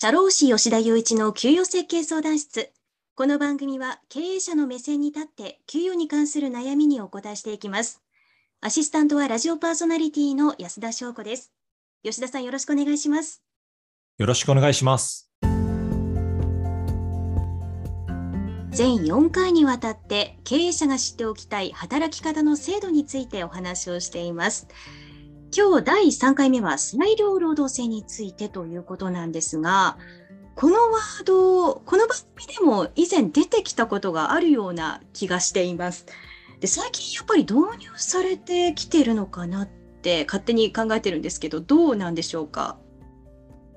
[0.00, 2.70] 社労士吉田雄一の給与設計相談室。
[3.16, 8.00] この番組は経営者の目線に立って給与に関する悩みにお答えしていきます。
[8.60, 11.52] アシスタントはラジオパーソナリティの安田翔子です。
[12.04, 13.42] 吉田さんよろしくお願いします。
[14.18, 15.32] よろしくお願いします。
[18.70, 24.68] 全4回にわたって経営者が知っておきたい働き方の制度についてお話をしています。
[25.56, 29.96] 今日第3回目は裁量労働制についてということなんですが、
[30.54, 36.06] このワード、この番組でも以前出てきたことがあるような気がしています。
[36.60, 42.78] で最近やっぱり導入されてきてるのかなって勝手に考えてるんですけど、どうなんでしょうか？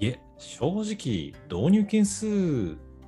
[0.00, 2.26] いえ、正直、導入件数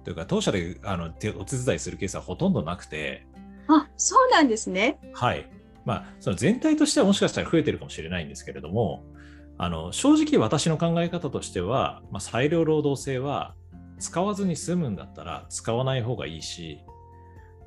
[0.05, 3.27] というか、当社であのお手伝いするケースはほとんどなくて。
[3.67, 5.01] あそうなんですね。
[5.15, 5.51] はい。
[5.85, 9.05] まあ、その全体としてはもしかしたら増えてるかもしれないんですけれども、
[9.59, 13.55] あの正直私の考え方としては、まあ、裁量労働制は
[13.99, 16.81] 使わずに済むんだったら使わない方がいいし、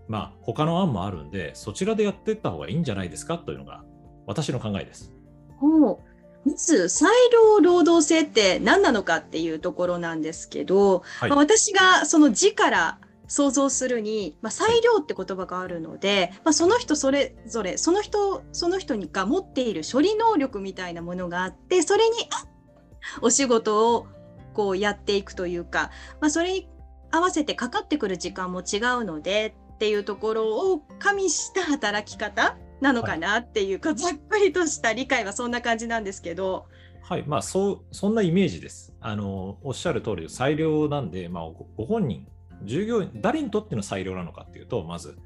[0.07, 3.83] まあ、他の案もあるんで、そちらでやっていった方がいいんじゃないですかというのが
[4.25, 5.13] 私の考えです。
[5.59, 5.97] ほう
[6.45, 22.15] まず裁量労働制って何なのかっていうところなんですけど、はい、まあ、私がその字から想像するに、まあ、裁量って言葉があるので、まあ、その人それぞれその人その人が持っている処理能力みたいなものがあってそれに
[23.21, 24.07] お仕事を
[24.53, 26.69] こうやっていくというか、まあ、それに
[27.11, 36.67] 合わせてかかってくる時間も違うのでっていうところを加味した働き方なのかなっていうか、はい、ざっくりとした理解はそんな感じなんですけど。
[37.03, 38.93] はい、まあ、そうそんなイメージです。
[38.99, 41.43] あのおっしゃる通り、裁量なんで、まあ、
[41.77, 42.27] ご本人
[42.63, 45.17] 従業員、誰にとっての裁量なのかっていうと、まず、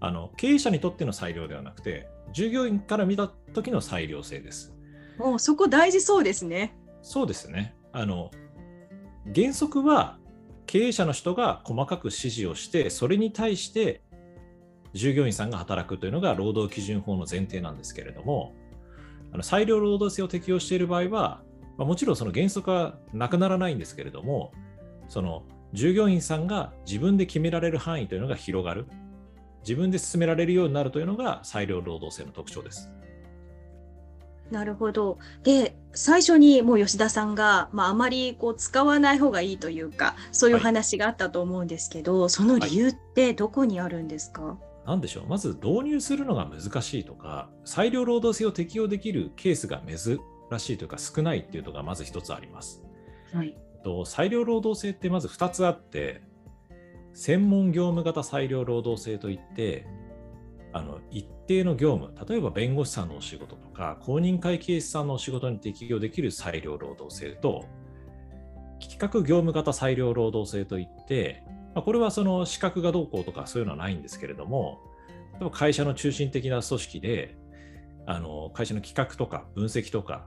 [0.00, 4.74] あの経営者にとっての裁量ではなくて、従業員から見た時の裁量性です。
[5.18, 6.76] もうそこ大事そうですね。
[7.02, 7.74] そうですね。
[7.92, 8.30] あの
[9.34, 10.18] 原則は
[10.66, 14.02] 経営者の人が細かく指示をして、それに対して
[14.92, 18.54] 従業員さんが働くというのが労働基準法の前提なんですけれども、
[19.32, 21.42] あの裁量労働制を適用している場合は、
[21.78, 24.52] まあ、もちろんその原則はなくならないんですけれども、
[25.08, 25.44] その
[25.76, 28.86] 従業員さんが自分で決められる範囲というのが広がる、
[29.60, 32.90] 自分で進められるようになるというのが裁量労働制の特徴です。
[34.50, 35.18] なるほど。
[35.42, 50.18] で、最初にもう吉田さんが、まあ、あまりこう使わない方がいいというか、そういう話があったと思うんですけど、はい、その理由ってどこにあるんですか、はい、なんでしょう、まず導入するのが難しいとか、裁量労働制を適用できるケースが珍
[50.58, 52.82] しいというか、少ないっていうのがまず一つあります。
[53.34, 56.22] はい、と、裁量労働制ってまず2つあって、
[57.12, 59.86] 専門業務型裁量労働制といって、
[60.72, 67.64] あの一定の業務、例えば弁護士さんのお仕事とか、公認会計士さんのお仕事に適用できる裁量労働制と、
[68.78, 71.42] 企画業務型裁量労働制といって、
[71.74, 74.80] まあ、これはその資格がどうこうとかそういうのはないんですけれども、
[75.52, 77.36] 会社の中心的な組織で、
[78.06, 80.26] あの会社の企画とか分析とか、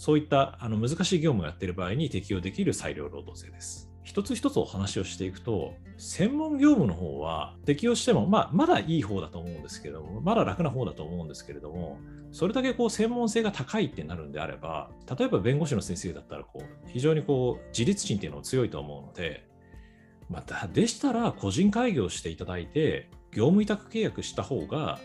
[0.00, 3.90] そういったあの難しい業務をやっている場合に適用できる裁量労働制です。
[4.02, 11.98] 一つ一つお話をしていくと、専門業務の方は適用しても、まあ、まだいい方だと思うんですけども、まだ楽な方だと思うんですけれども、
[12.32, 19.46] それだけこう専門性が高いってなるんであれば、例えば弁護士の先生だったらこう、非常にこう自立心っていうのが強いと思うので、
[20.30, 24.98] またでしたら個人開業していただいて、業務委託契約した方が、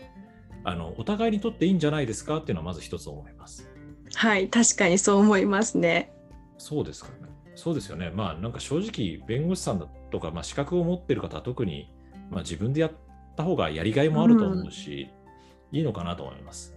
[0.64, 3.75] あのお互いにとっていいんじゃないですかっていうのはまず一つ思います。
[4.16, 6.10] はい、確かにそう思いますね。
[6.56, 7.28] そうですかね。
[7.54, 8.10] そうですよね。
[8.14, 11.92] まあ、なんか正直、弁護士さんだとか、まあ、資格を持っている方は特に、
[12.30, 12.92] まあ、自分でやっ
[13.36, 15.10] た方がやりがいもあると思うし、
[15.70, 16.74] うん、いいのかなと思います。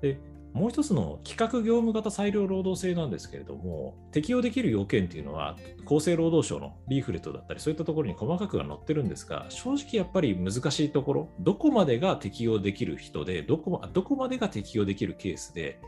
[0.00, 0.18] で、
[0.52, 15.80] もう一つの企画業務型裁量労働制なんですけれども、適用できる要件っていうのは、厚生労働省のリーフレットだったり、そういったところに細かくが載ってるんですが、正直やっぱり難しいところ、どこまでが適用できる人で、どこどこまでが適用できるケースで、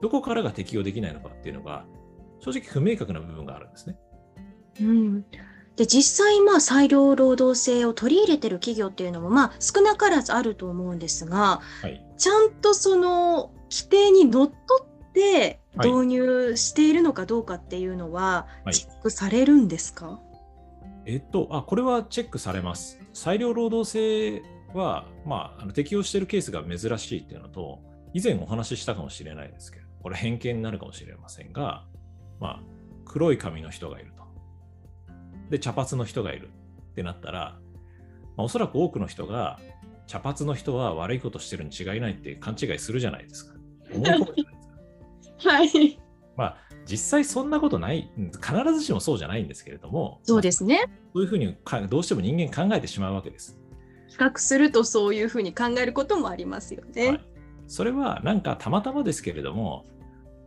[0.00, 1.84] どこからが適用できないのかっていうのが、
[2.40, 3.96] 正直不明確な部分があるんですね。
[4.80, 5.22] うん、
[5.76, 14.54] で実際、まあ、裁量労働制を取り入れてる企業っていうのも、まあ、少なからずあると思うんですが、はい、ちゃんとその規定にのっと
[14.84, 20.28] って導入しているのかどうかっていうのは、チェックされるんですか、はい
[21.06, 23.00] えっと、あこれはチェックされます。
[23.14, 24.42] 裁量労働制
[24.74, 27.80] は、まあ、あの適用しているケースが珍しいっていうのと、
[28.12, 31.84] 以前お話ししたかもしれないですけど、これ偏見になるかもしれませんが、
[32.40, 32.60] まあ、
[33.04, 34.22] 黒い髪の人がいると。
[35.50, 37.58] で、茶髪の人がいるってなったら、
[38.34, 39.60] まあ、おそらく多くの人が、
[40.06, 43.58] 茶髪の人は悪いことしてるに違いないって勘違いするじゃないですか。
[43.92, 44.62] 思い込むじゃないで
[45.36, 45.50] すか。
[45.52, 46.00] はい。
[46.38, 46.56] まあ、
[46.86, 50.88] 実際そんなことない、必ずしもそうじゃないんですけれども、そうですね。
[51.12, 51.54] そういうふうに
[51.90, 53.58] どうしても人間考えてしまうわけです。
[54.06, 57.08] 比較するとそういうふうに考えることもありますよね。
[57.08, 57.24] はい、
[57.66, 59.84] それはなんかたまたまですけれども、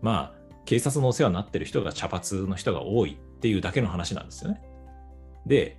[0.02, 4.62] まあ、警察のお世話になってる人が茶髪の人が多いっていうだけの話なんですよね。
[5.46, 5.78] で、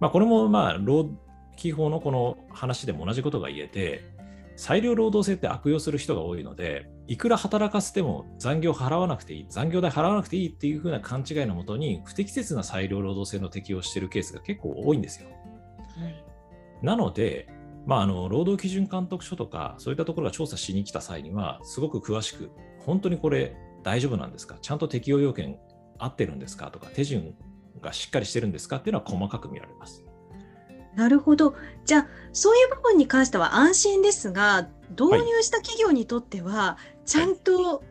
[0.00, 1.10] まあ、これもまあ労
[1.56, 4.12] 基法のこの話でも同じことが言えて、
[4.56, 15.28] 裁量労働制って悪用する人が多いので、いくら働かせても残業払わなくていい、残業代払わなくていいっていうふうな勘違いのもとに、不適切な裁量労働制の適用しているケースが結構多いんですよ。
[15.30, 16.24] はい、
[16.82, 17.48] なので、
[17.86, 22.50] まあ、あの労働基準監督署とか、そういったところが調査しに来た際には、すごく詳しく、
[22.80, 25.58] 本当にこれ大丈夫なんですか、ちゃんと適用要件
[25.98, 26.70] 合ってるんですか？
[26.70, 27.34] とか、手順
[27.80, 28.76] がしっかりしてるんですか？
[28.76, 30.04] っていうのは細かく見られます。
[30.94, 31.54] なるほど。
[31.86, 36.76] じゃあ、そういう部分に関しては安心ですが、導入した企業にとっては、
[37.06, 37.82] ちゃんと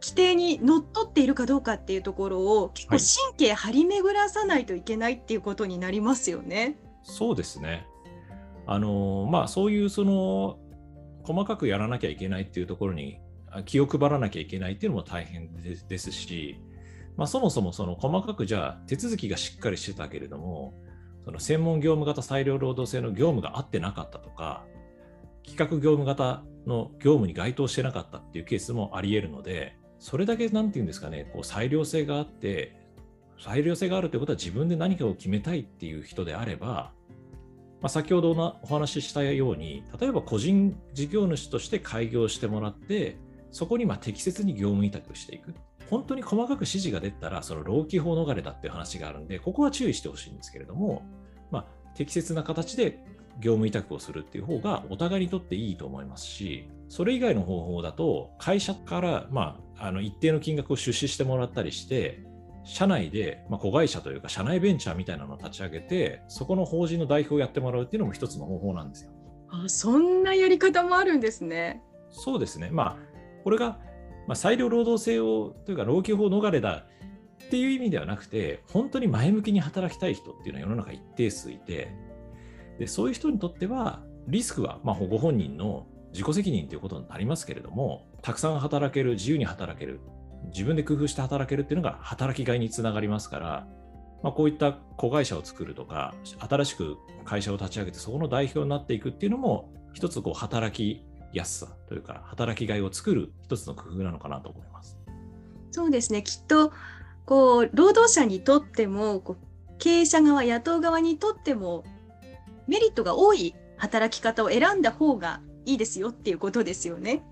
[0.00, 2.98] 規定にのっとっているかどうかっていうところを、結構
[3.32, 6.78] 神経張り巡らさないといけないっていうことになりますよね。
[7.02, 7.86] そうですね。
[8.66, 10.58] あのまあ、そういうその
[11.22, 13.20] 細かくやらなきゃいけないっていうところに
[13.64, 16.60] 気を配らなきゃいけないっていうのも大変ですし、
[17.16, 20.74] まあ、そもそもその細かくじゃあ手続きがしっかりしてたけれども、
[21.24, 24.64] その専門業務型裁量労働制の業務が合ってなかったとか、
[25.44, 32.76] 企画業務型の業務に該当してなかったっていうケースもあり得るので、それだけなんていうんですかね、こう裁量性があって、
[33.38, 36.92] 裁量性があるということは自分で何かを決めたいっていう人であれば、
[37.80, 43.18] まあ、先ほどのお話ししたように、例えば個人事業主として開業してもらって、
[43.50, 45.54] そこにま適切に業務委託していく。
[45.90, 51.02] 本当に細かく指示が出たら、その労基法逃れだっていう話があるんで、ここは注意してほしいんですけれども、
[51.50, 52.98] まあ、適切な形で
[53.38, 62.24] 業務委託をするっていう方がお互いにとっていいと思いますし、それ以外の方法だと、会社から、まあ、あの一定の金額を出資してもらったりして、
[62.66, 69.10] 社内で、まあ、子会社というか、社内ベンチャーみたいなのを立ち上げて、そこの法人の代表をやってもらうっていうのも一つの方法なんですよ。
[69.48, 71.80] あそんなやり方もあるんですね。
[72.10, 72.70] そうですね。
[72.70, 72.96] まあ、
[73.44, 73.78] これが
[74.26, 76.84] まあ、裁量労働制をというか労基法逃れだ
[77.44, 81.92] っていう意味ではなくて、本当に前向きに働きたい人っていうのは世の中一定数いて、
[82.78, 90.00] でそういう人にとっては、リスクは、まあ、ご本人の自己責任ということになりますけれども、たくさん働ける、自由に働ける、
[90.46, 93.66] 自分で工夫して働けるっていうのが働きがいにつながりますから、
[94.22, 104.98] まあ、こういった子会社を作るとか、新しく会社を立ち上げて、そこの代表になっていくっていうのも、一つこう働き安さというか働きがいを作る一つの工夫なのかなと思います。
[105.70, 106.72] そうですねきっと
[107.24, 109.36] こう労働者にとっても
[109.78, 111.84] 経営者側野党側にとっても
[112.66, 117.22] メリットが多い働き方を選んだ方がいいですよっていうことですよね。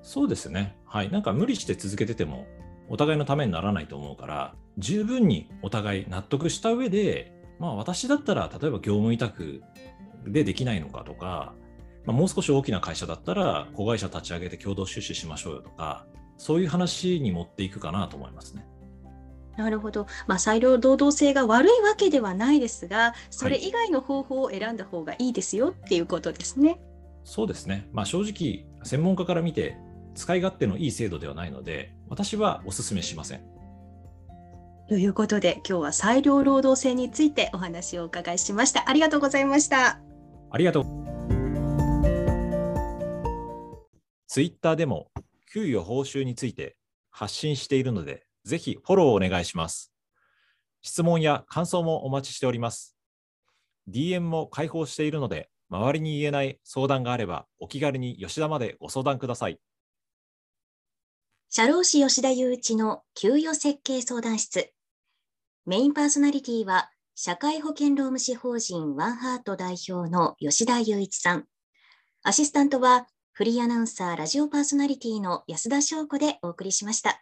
[0.00, 0.76] あそうですね。
[0.84, 1.10] はい。
[1.10, 2.46] なんか無理して続けてても
[2.88, 9.62] お互いのためにならないと思うから十分にお互い納得した上でまあ私だったら例えば業務委託
[10.26, 11.54] でできないのかとか
[12.06, 16.06] まあ、もう少し大きな会社だったら子会社立ち上げて共同出資しましょうよとか
[16.38, 18.66] そういう話に持っていくかなと思いますね。
[19.56, 26.70] なるほど、まあ、裁量労働性が悪いわけではないですが、それ以外の方法を選んだ方がいいですよっていうことですね。
[26.70, 26.80] はい、
[27.24, 29.76] そうですね、まあ、正直、専門家から見て、
[30.14, 33.42] 使い勝手のいい制度ではないので、私はお勧めしません。
[34.88, 38.88] ということで、今日は裁量労働制についてお話をお伺いしました。
[38.88, 40.00] ありがとうございました。
[40.50, 40.86] ありがとう。
[44.26, 45.10] ツイッターでも
[45.52, 46.76] 給与報酬について
[47.10, 49.92] 発信しているので、ぜひフォローお願いします。
[50.82, 52.96] 質問や感想もお待ちしております。
[53.88, 59.60] DM も開放しているので、周りに言えない相談があれば、お気軽に吉田までご相談ください。
[61.52, 64.72] 社労士吉田雄一の給与設計相談室。
[65.66, 71.46] メインパーソナリティは、社会保険労務士法人ワンハート代表の吉田雄一さん。
[72.22, 77.20] アシスタントは、フリーアナウンサー、ラジオパーソナリティの安田翔子でお送りしました。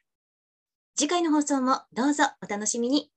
[0.95, 3.11] 次回の放送もどうぞお楽しみに。